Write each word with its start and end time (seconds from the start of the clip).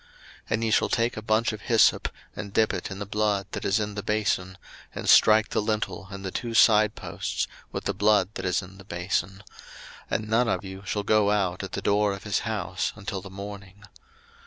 02:012:022 0.01 0.09
And 0.49 0.63
ye 0.63 0.71
shall 0.71 0.89
take 0.89 1.15
a 1.15 1.21
bunch 1.21 1.53
of 1.53 1.61
hyssop, 1.61 2.09
and 2.35 2.51
dip 2.53 2.73
it 2.73 2.89
in 2.89 2.97
the 2.97 3.05
blood 3.05 3.45
that 3.51 3.63
is 3.63 3.79
in 3.79 3.93
the 3.93 4.01
bason, 4.01 4.57
and 4.95 5.07
strike 5.07 5.49
the 5.49 5.61
lintel 5.61 6.07
and 6.09 6.25
the 6.25 6.31
two 6.31 6.55
side 6.55 6.95
posts 6.95 7.45
with 7.71 7.83
the 7.83 7.93
blood 7.93 8.29
that 8.33 8.43
is 8.43 8.63
in 8.63 8.79
the 8.79 8.83
bason; 8.83 9.43
and 10.09 10.27
none 10.27 10.47
of 10.47 10.65
you 10.65 10.81
shall 10.87 11.03
go 11.03 11.29
out 11.29 11.61
at 11.61 11.73
the 11.73 11.83
door 11.83 12.13
of 12.13 12.23
his 12.23 12.39
house 12.39 12.91
until 12.95 13.21
the 13.21 13.29
morning. 13.29 13.83